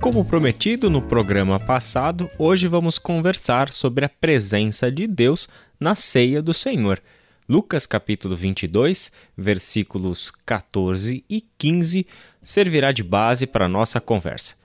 Como 0.00 0.24
prometido 0.24 0.88
no 0.88 1.02
programa 1.02 1.60
passado, 1.60 2.30
hoje 2.38 2.66
vamos 2.66 2.98
conversar 2.98 3.70
sobre 3.70 4.06
a 4.06 4.08
presença 4.08 4.90
de 4.90 5.06
Deus 5.06 5.46
na 5.78 5.94
ceia 5.94 6.40
do 6.40 6.54
Senhor. 6.54 6.98
Lucas 7.46 7.84
capítulo 7.84 8.34
22, 8.34 9.12
versículos 9.36 10.30
14 10.30 11.22
e 11.28 11.44
15 11.58 12.06
servirá 12.42 12.92
de 12.92 13.02
base 13.02 13.46
para 13.46 13.68
nossa 13.68 14.00
conversa. 14.00 14.56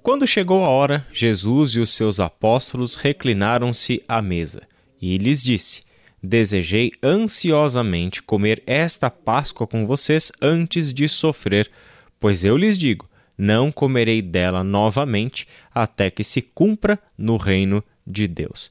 Quando 0.00 0.28
chegou 0.28 0.64
a 0.64 0.68
hora, 0.68 1.04
Jesus 1.12 1.70
e 1.70 1.80
os 1.80 1.90
seus 1.90 2.20
apóstolos 2.20 2.94
reclinaram-se 2.94 4.00
à 4.06 4.22
mesa, 4.22 4.62
e 5.02 5.18
lhes 5.18 5.42
disse: 5.42 5.82
Desejei 6.22 6.92
ansiosamente 7.02 8.22
comer 8.22 8.62
esta 8.64 9.10
Páscoa 9.10 9.66
com 9.66 9.86
vocês 9.86 10.30
antes 10.40 10.94
de 10.94 11.08
sofrer, 11.08 11.68
pois 12.20 12.44
eu 12.44 12.56
lhes 12.56 12.78
digo: 12.78 13.08
não 13.36 13.72
comerei 13.72 14.22
dela 14.22 14.62
novamente 14.62 15.46
até 15.74 16.10
que 16.10 16.24
se 16.24 16.40
cumpra 16.40 16.98
no 17.18 17.36
reino 17.36 17.82
de 18.06 18.28
Deus. 18.28 18.70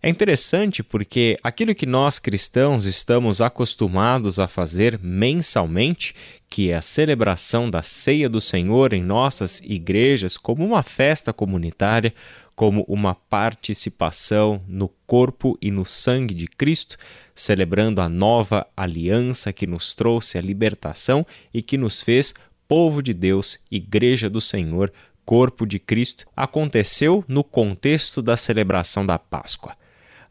É 0.00 0.08
interessante 0.08 0.82
porque 0.82 1.36
aquilo 1.42 1.74
que 1.74 1.84
nós 1.84 2.20
cristãos 2.20 2.86
estamos 2.86 3.40
acostumados 3.40 4.38
a 4.38 4.46
fazer 4.46 4.98
mensalmente, 5.02 6.14
que 6.48 6.70
é 6.70 6.76
a 6.76 6.82
celebração 6.82 7.68
da 7.68 7.82
ceia 7.82 8.28
do 8.28 8.40
Senhor 8.40 8.92
em 8.92 9.02
nossas 9.02 9.60
igrejas 9.60 10.36
como 10.36 10.64
uma 10.64 10.84
festa 10.84 11.32
comunitária, 11.32 12.14
como 12.54 12.84
uma 12.88 13.14
participação 13.14 14.62
no 14.68 14.88
corpo 15.04 15.58
e 15.60 15.70
no 15.70 15.84
sangue 15.84 16.34
de 16.34 16.46
Cristo, 16.46 16.96
celebrando 17.34 18.00
a 18.00 18.08
nova 18.08 18.66
aliança 18.76 19.52
que 19.52 19.66
nos 19.66 19.94
trouxe 19.94 20.38
a 20.38 20.40
libertação 20.40 21.26
e 21.52 21.60
que 21.60 21.76
nos 21.76 22.02
fez 22.02 22.34
povo 22.68 23.02
de 23.02 23.14
Deus, 23.14 23.58
igreja 23.70 24.28
do 24.28 24.42
Senhor, 24.42 24.92
corpo 25.24 25.66
de 25.66 25.78
Cristo, 25.78 26.26
aconteceu 26.36 27.24
no 27.26 27.42
contexto 27.42 28.20
da 28.20 28.36
celebração 28.36 29.04
da 29.04 29.18
Páscoa. 29.18 29.74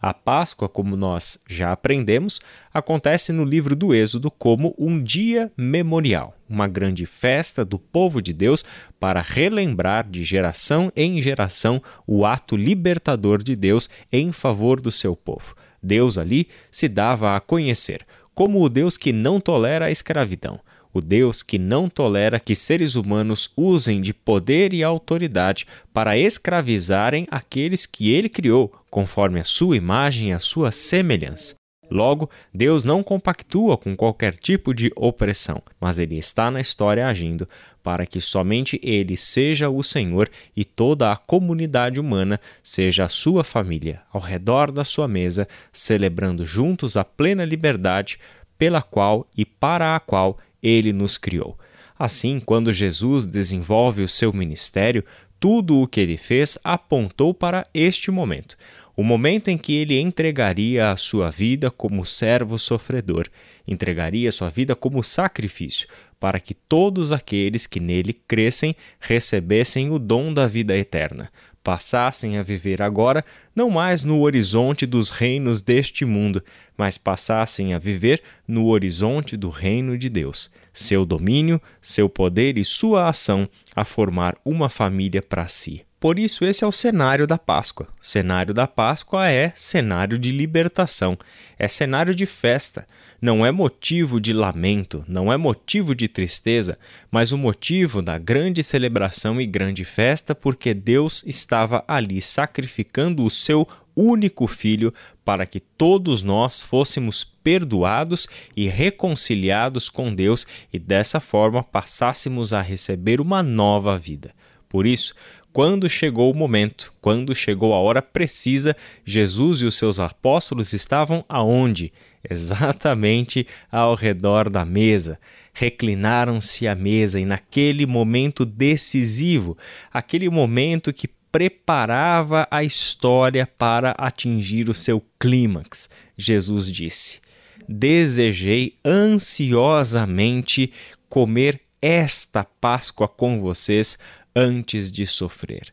A 0.00 0.12
Páscoa, 0.12 0.68
como 0.68 0.94
nós 0.94 1.42
já 1.48 1.72
aprendemos, 1.72 2.40
acontece 2.72 3.32
no 3.32 3.42
livro 3.42 3.74
do 3.74 3.94
Êxodo 3.94 4.30
como 4.30 4.74
um 4.78 5.02
dia 5.02 5.50
memorial, 5.56 6.36
uma 6.46 6.68
grande 6.68 7.06
festa 7.06 7.64
do 7.64 7.78
povo 7.78 8.20
de 8.20 8.34
Deus 8.34 8.62
para 9.00 9.22
relembrar 9.22 10.06
de 10.08 10.22
geração 10.22 10.92
em 10.94 11.20
geração 11.22 11.82
o 12.06 12.26
ato 12.26 12.54
libertador 12.54 13.42
de 13.42 13.56
Deus 13.56 13.88
em 14.12 14.30
favor 14.30 14.78
do 14.78 14.92
seu 14.92 15.16
povo. 15.16 15.56
Deus 15.82 16.18
ali 16.18 16.48
se 16.70 16.86
dava 16.88 17.34
a 17.34 17.40
conhecer 17.40 18.06
como 18.34 18.62
o 18.62 18.68
Deus 18.68 18.98
que 18.98 19.14
não 19.14 19.40
tolera 19.40 19.86
a 19.86 19.90
escravidão, 19.90 20.60
o 20.96 21.00
Deus 21.00 21.42
que 21.42 21.58
não 21.58 21.88
tolera 21.88 22.40
que 22.40 22.54
seres 22.54 22.94
humanos 22.94 23.50
usem 23.56 24.00
de 24.00 24.14
poder 24.14 24.72
e 24.72 24.82
autoridade 24.82 25.66
para 25.92 26.16
escravizarem 26.16 27.26
aqueles 27.30 27.86
que 27.86 28.12
ele 28.12 28.28
criou, 28.28 28.72
conforme 28.90 29.40
a 29.40 29.44
sua 29.44 29.76
imagem 29.76 30.30
e 30.30 30.32
a 30.32 30.38
sua 30.38 30.70
semelhança. 30.70 31.54
Logo, 31.90 32.28
Deus 32.52 32.82
não 32.82 33.02
compactua 33.02 33.76
com 33.76 33.94
qualquer 33.94 34.34
tipo 34.34 34.74
de 34.74 34.90
opressão, 34.96 35.62
mas 35.80 35.98
ele 35.98 36.18
está 36.18 36.50
na 36.50 36.60
história 36.60 37.06
agindo 37.06 37.48
para 37.82 38.04
que 38.04 38.20
somente 38.20 38.80
ele 38.82 39.16
seja 39.16 39.70
o 39.70 39.80
Senhor 39.82 40.28
e 40.56 40.64
toda 40.64 41.12
a 41.12 41.16
comunidade 41.16 42.00
humana 42.00 42.40
seja 42.60 43.04
a 43.04 43.08
sua 43.08 43.44
família, 43.44 44.02
ao 44.12 44.20
redor 44.20 44.72
da 44.72 44.82
sua 44.82 45.06
mesa, 45.06 45.46
celebrando 45.72 46.44
juntos 46.44 46.96
a 46.96 47.04
plena 47.04 47.44
liberdade 47.44 48.18
pela 48.58 48.82
qual 48.82 49.26
e 49.36 49.44
para 49.44 49.94
a 49.94 50.00
qual 50.00 50.38
ele 50.66 50.92
nos 50.92 51.16
criou. 51.16 51.56
Assim, 51.96 52.40
quando 52.40 52.72
Jesus 52.72 53.26
desenvolve 53.26 54.02
o 54.02 54.08
seu 54.08 54.32
ministério, 54.32 55.04
tudo 55.38 55.80
o 55.80 55.86
que 55.86 56.00
ele 56.00 56.16
fez 56.16 56.58
apontou 56.64 57.32
para 57.32 57.66
este 57.72 58.10
momento, 58.10 58.56
o 58.96 59.02
momento 59.02 59.48
em 59.48 59.56
que 59.56 59.76
ele 59.76 59.98
entregaria 60.00 60.90
a 60.90 60.96
sua 60.96 61.30
vida 61.30 61.70
como 61.70 62.04
servo 62.04 62.58
sofredor, 62.58 63.28
entregaria 63.68 64.32
sua 64.32 64.48
vida 64.48 64.74
como 64.74 65.02
sacrifício, 65.02 65.86
para 66.18 66.40
que 66.40 66.54
todos 66.54 67.12
aqueles 67.12 67.66
que 67.66 67.78
nele 67.78 68.12
crescem 68.12 68.74
recebessem 68.98 69.90
o 69.90 69.98
dom 69.98 70.32
da 70.32 70.46
vida 70.46 70.76
eterna, 70.76 71.30
passassem 71.66 72.38
a 72.38 72.44
viver 72.44 72.80
agora 72.80 73.24
não 73.52 73.68
mais 73.68 74.04
no 74.04 74.20
horizonte 74.20 74.86
dos 74.86 75.10
reinos 75.10 75.60
deste 75.60 76.04
mundo, 76.04 76.40
mas 76.78 76.96
passassem 76.96 77.74
a 77.74 77.78
viver 77.78 78.22
no 78.46 78.66
horizonte 78.66 79.36
do 79.36 79.48
reino 79.48 79.98
de 79.98 80.08
Deus, 80.08 80.48
seu 80.72 81.04
domínio, 81.04 81.60
seu 81.82 82.08
poder 82.08 82.56
e 82.56 82.64
sua 82.64 83.08
ação 83.08 83.48
a 83.74 83.84
formar 83.84 84.36
uma 84.44 84.68
família 84.68 85.20
para 85.20 85.48
si. 85.48 85.84
Por 85.98 86.20
isso, 86.20 86.44
esse 86.44 86.62
é 86.62 86.66
o 86.68 86.70
cenário 86.70 87.26
da 87.26 87.36
Páscoa. 87.36 87.88
O 88.00 88.06
cenário 88.06 88.54
da 88.54 88.68
Páscoa 88.68 89.28
é 89.28 89.52
cenário 89.56 90.20
de 90.20 90.30
libertação, 90.30 91.18
é 91.58 91.66
cenário 91.66 92.14
de 92.14 92.26
festa. 92.26 92.86
Não 93.20 93.44
é 93.44 93.50
motivo 93.50 94.20
de 94.20 94.32
lamento, 94.32 95.04
não 95.08 95.32
é 95.32 95.36
motivo 95.36 95.94
de 95.94 96.06
tristeza, 96.08 96.78
mas 97.10 97.32
o 97.32 97.38
motivo 97.38 98.02
da 98.02 98.18
grande 98.18 98.62
celebração 98.62 99.40
e 99.40 99.46
grande 99.46 99.84
festa, 99.84 100.34
porque 100.34 100.74
Deus 100.74 101.24
estava 101.26 101.84
ali 101.88 102.20
sacrificando 102.20 103.24
o 103.24 103.30
seu 103.30 103.66
único 103.96 104.46
filho 104.46 104.92
para 105.24 105.46
que 105.46 105.58
todos 105.58 106.20
nós 106.20 106.62
fôssemos 106.62 107.24
perdoados 107.24 108.28
e 108.54 108.68
reconciliados 108.68 109.88
com 109.88 110.14
Deus 110.14 110.46
e 110.70 110.78
dessa 110.78 111.18
forma 111.18 111.64
passássemos 111.64 112.52
a 112.52 112.60
receber 112.60 113.20
uma 113.20 113.42
nova 113.42 113.96
vida. 113.96 114.34
Por 114.68 114.86
isso, 114.86 115.14
quando 115.56 115.88
chegou 115.88 116.30
o 116.30 116.36
momento, 116.36 116.92
quando 117.00 117.34
chegou 117.34 117.72
a 117.72 117.78
hora 117.78 118.02
precisa, 118.02 118.76
Jesus 119.06 119.62
e 119.62 119.64
os 119.64 119.74
seus 119.74 119.98
apóstolos 119.98 120.74
estavam 120.74 121.24
aonde? 121.26 121.94
Exatamente 122.28 123.46
ao 123.72 123.94
redor 123.94 124.50
da 124.50 124.66
mesa. 124.66 125.18
Reclinaram-se 125.54 126.68
à 126.68 126.74
mesa 126.74 127.18
e, 127.18 127.24
naquele 127.24 127.86
momento 127.86 128.44
decisivo, 128.44 129.56
aquele 129.90 130.28
momento 130.28 130.92
que 130.92 131.08
preparava 131.32 132.46
a 132.50 132.62
história 132.62 133.46
para 133.46 133.92
atingir 133.92 134.68
o 134.68 134.74
seu 134.74 135.02
clímax, 135.18 135.88
Jesus 136.18 136.70
disse: 136.70 137.22
Desejei 137.66 138.74
ansiosamente 138.84 140.70
comer 141.08 141.62
esta 141.80 142.44
Páscoa 142.44 143.08
com 143.08 143.40
vocês 143.40 143.98
antes 144.36 144.92
de 144.92 145.06
sofrer. 145.06 145.72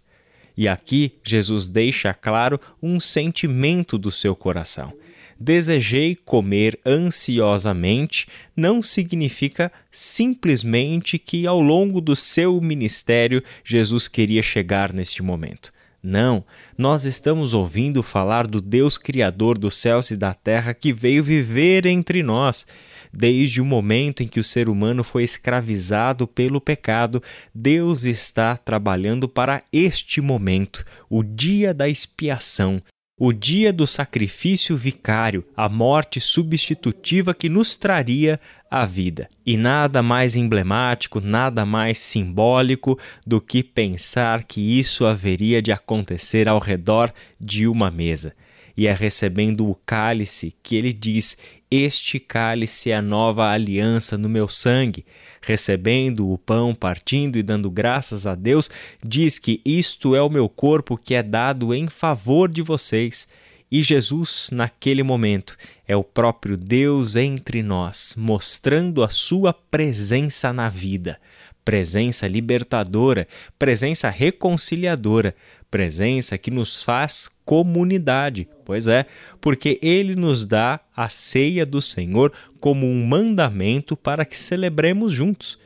E 0.56 0.68
aqui 0.68 1.16
Jesus 1.24 1.68
deixa 1.68 2.14
claro 2.14 2.60
um 2.82 3.00
sentimento 3.00 3.98
do 3.98 4.10
seu 4.10 4.34
coração. 4.34 4.94
Desejei 5.38 6.16
comer 6.16 6.80
ansiosamente 6.86 8.28
não 8.56 8.82
significa 8.82 9.72
simplesmente 9.92 11.20
que 11.20 11.46
ao 11.46 11.60
longo 11.60 12.00
do 12.00 12.16
seu 12.16 12.62
ministério 12.62 13.44
Jesus 13.64 14.08
queria 14.08 14.42
chegar 14.42 14.94
neste 14.94 15.22
momento. 15.22 15.74
Não, 16.04 16.44
nós 16.78 17.06
estamos 17.06 17.54
ouvindo 17.54 18.04
falar 18.04 18.46
do 18.46 18.60
Deus 18.60 18.98
Criador 18.98 19.58
dos 19.58 19.78
céus 19.78 20.12
e 20.12 20.18
da 20.18 20.34
terra 20.34 20.74
que 20.74 20.92
veio 20.92 21.24
viver 21.24 21.86
entre 21.86 22.22
nós. 22.22 22.66
Desde 23.14 23.62
o 23.62 23.66
momento 23.66 24.22
em 24.22 24.28
que 24.28 24.40
o 24.40 24.44
ser 24.44 24.68
humano 24.68 25.02
foi 25.02 25.24
escravizado 25.24 26.28
pelo 26.28 26.60
pecado, 26.60 27.24
Deus 27.56 28.04
está 28.04 28.58
trabalhando 28.58 29.30
para 29.30 29.64
este 29.72 30.20
momento, 30.20 30.84
o 31.10 31.24
dia 31.24 31.74
da 31.74 31.88
expiação, 31.88 32.82
o 33.26 33.32
dia 33.32 33.72
do 33.72 33.88
sacrifício 33.88 34.76
vicário, 34.76 35.46
a 35.56 35.70
morte 35.70 36.20
substitutiva 36.20 37.34
que 37.34 37.48
nos 37.48 37.78
traria 37.78 38.38
a 38.70 38.84
vida. 38.84 39.30
E 39.46 39.56
nada 39.56 40.04
mais 40.04 40.36
emblemático, 40.36 41.22
nada 41.22 41.66
mais 41.66 42.00
simbólico 42.00 43.00
do 43.26 43.40
que 43.40 43.64
pensar 43.64 44.44
que 44.44 44.78
isso 44.78 45.06
haveria 45.06 45.62
de 45.62 45.72
acontecer 45.72 46.50
ao 46.50 46.60
redor 46.60 47.14
de 47.40 47.66
uma 47.66 47.90
mesa. 47.90 48.36
E 48.76 48.88
é 48.88 48.94
recebendo 48.94 49.70
o 49.70 49.76
cálice 49.86 50.54
que 50.62 50.76
ele 50.76 50.92
diz: 50.92 51.38
Este 51.72 52.20
cálice 52.20 52.92
é 52.92 52.98
a 52.98 53.02
nova 53.02 53.50
aliança 53.50 54.18
no 54.18 54.28
meu 54.28 54.50
sangue. 54.50 55.06
Recebendo 55.46 56.32
o 56.32 56.38
pão, 56.38 56.74
partindo 56.74 57.38
e 57.38 57.44
dando 57.44 57.70
graças 57.70 58.26
a 58.26 58.34
Deus, 58.34 58.70
diz 59.04 59.38
que 59.38 59.62
isto 59.66 60.16
é 60.16 60.22
o 60.22 60.30
meu 60.30 60.48
corpo 60.48 60.98
que 60.98 61.14
é 61.14 61.22
dado 61.22 61.74
em 61.74 61.90
favor 61.90 62.50
de 62.50 62.62
vocês. 62.62 63.28
E 63.70 63.84
Jesus, 63.84 64.50
naquele 64.54 65.04
momento, 65.04 65.58
é 65.86 65.98
o 65.98 66.04
próprio 66.04 66.56
Deus 66.56 67.18
entre 67.18 67.62
nós, 67.62 68.16
mostrando 68.18 69.04
a 69.04 69.10
sua 69.10 69.52
presença 69.52 70.54
na 70.54 70.70
vida. 70.70 71.20
Presença 71.66 72.26
libertadora, 72.26 73.28
presença 73.60 74.10
reconciliadora, 74.10 75.36
presença 75.74 76.38
que 76.38 76.52
nos 76.52 76.84
faz 76.84 77.28
comunidade. 77.44 78.48
Pois 78.64 78.86
é, 78.86 79.08
porque 79.42 79.80
ele 79.82 80.14
nos 80.14 80.46
dá 80.46 80.80
a 80.96 81.10
ceia 81.10 81.66
do 81.66 81.82
Senhor 81.82 82.32
como 82.60 82.86
um 82.86 83.04
mandamento 83.04 83.98
para 83.98 84.24
que 84.24 84.38
celebremos 84.38 85.12
juntos. 85.12 85.58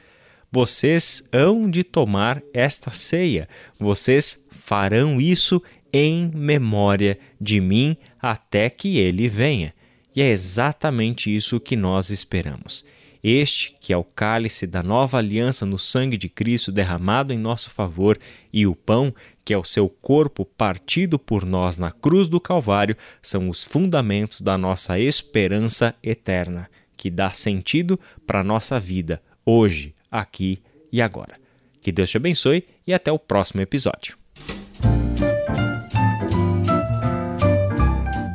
Vocês 0.49 1.27
hão 1.33 1.69
de 1.69 1.83
tomar 1.83 2.41
esta 2.53 2.89
ceia, 2.89 3.49
vocês 3.77 4.47
farão 4.49 5.19
isso 5.19 5.61
em 5.91 6.31
memória 6.33 7.19
de 7.39 7.59
mim 7.59 7.97
até 8.21 8.69
que 8.69 8.97
ele 8.99 9.27
venha. 9.27 9.73
E 10.15 10.21
é 10.21 10.29
exatamente 10.29 11.35
isso 11.35 11.59
que 11.59 11.75
nós 11.75 12.11
esperamos. 12.11 12.85
Este, 13.29 13.75
que 13.81 13.91
é 13.91 13.97
o 13.97 14.05
cálice 14.05 14.65
da 14.65 14.81
nova 14.81 15.17
aliança 15.17 15.65
no 15.65 15.77
sangue 15.77 16.15
de 16.15 16.29
Cristo 16.29 16.71
derramado 16.71 17.33
em 17.33 17.37
nosso 17.37 17.69
favor, 17.69 18.17
e 18.53 18.65
o 18.65 18.73
pão, 18.73 19.13
que 19.43 19.53
é 19.53 19.57
o 19.57 19.65
seu 19.65 19.89
corpo 19.89 20.45
partido 20.45 21.19
por 21.19 21.45
nós 21.45 21.77
na 21.77 21.91
cruz 21.91 22.29
do 22.29 22.39
Calvário, 22.39 22.95
são 23.21 23.49
os 23.49 23.65
fundamentos 23.65 24.39
da 24.39 24.57
nossa 24.57 24.97
esperança 24.97 25.93
eterna, 26.01 26.69
que 26.95 27.11
dá 27.11 27.33
sentido 27.33 27.99
para 28.25 28.39
a 28.39 28.45
nossa 28.45 28.79
vida, 28.79 29.21
hoje, 29.45 29.93
aqui 30.09 30.61
e 30.89 31.01
agora. 31.01 31.33
Que 31.81 31.91
Deus 31.91 32.09
te 32.09 32.15
abençoe 32.15 32.63
e 32.87 32.93
até 32.93 33.11
o 33.11 33.19
próximo 33.19 33.59
episódio. 33.59 34.17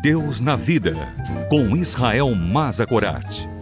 Deus 0.03 0.39
na 0.39 0.55
Vida, 0.55 0.95
com 1.49 1.75
Israel 1.75 2.35
Mazagorat. 2.35 3.62